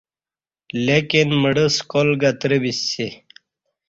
لیکن 0.85 1.27
مڑہ 1.41 1.65
سکال 1.77 2.09
گترہ 2.21 2.57
بسی 2.63 3.07